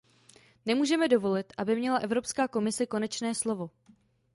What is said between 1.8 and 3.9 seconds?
Evropská komise konečné slovo.